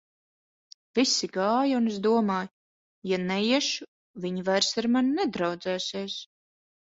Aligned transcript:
Visi 0.99 1.27
gāja, 1.33 1.73
un 1.79 1.89
es 1.91 1.99
domāju: 2.05 2.49
ja 3.11 3.19
neiešu, 3.27 3.87
viņi 4.25 4.45
vairs 4.47 4.71
ar 4.83 4.89
mani 4.95 5.13
nedraudzēsies. 5.19 6.17